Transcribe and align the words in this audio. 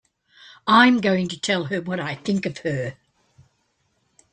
I'm 0.65 0.99
going 0.99 1.27
to 1.27 1.39
tell 1.39 1.65
her 1.65 1.79
what 1.79 1.99
I 1.99 2.15
think 2.15 2.47
of 2.47 2.57
her! 2.65 2.97